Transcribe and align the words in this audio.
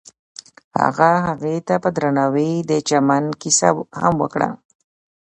هغه 0.81 1.11
هغې 1.27 1.55
ته 1.67 1.75
په 1.83 1.89
درناوي 1.95 2.51
د 2.69 2.71
چمن 2.87 3.23
کیسه 3.41 3.69
هم 4.01 4.13
وکړه. 4.23 4.49